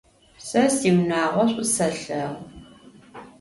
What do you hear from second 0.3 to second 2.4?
Se siunağo ş'u selheğu.